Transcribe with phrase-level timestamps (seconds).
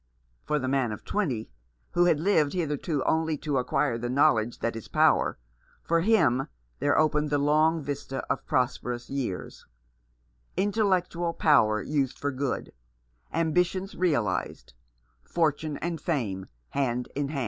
[0.45, 1.51] For the man of twenty,
[1.91, 5.37] who had lived hitherto only to acquire the knowledge that is power,
[5.83, 6.47] for him
[6.79, 9.67] there opened the long vista of prosperous years;
[10.57, 12.73] intellectual power used for good;
[13.31, 14.73] ambitions realized;
[15.21, 17.39] fortune and fame hand in hand.